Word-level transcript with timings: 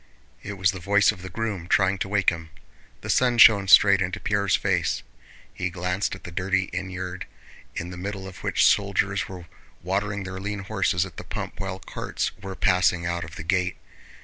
It 0.41 0.53
was 0.53 0.71
the 0.71 0.79
voice 0.79 1.11
of 1.11 1.21
the 1.21 1.29
groom, 1.29 1.67
trying 1.67 1.99
to 1.99 2.07
wake 2.09 2.31
him. 2.31 2.49
The 3.01 3.09
sun 3.11 3.37
shone 3.37 3.67
straight 3.67 4.01
into 4.01 4.19
Pierre's 4.19 4.55
face. 4.55 5.03
He 5.53 5.69
glanced 5.69 6.15
at 6.15 6.23
the 6.23 6.31
dirty 6.31 6.71
innyard 6.73 7.27
in 7.75 7.91
the 7.91 7.97
middle 8.01 8.27
of 8.27 8.37
which 8.39 8.65
soldiers 8.65 9.29
were 9.29 9.45
watering 9.83 10.23
their 10.23 10.39
lean 10.39 10.61
horses 10.63 11.05
at 11.05 11.17
the 11.17 11.23
pump 11.23 11.59
while 11.59 11.77
carts 11.77 12.31
were 12.41 12.55
passing 12.55 13.05
out 13.05 13.23
of 13.23 13.35
the 13.35 13.43
gate. 13.43 13.77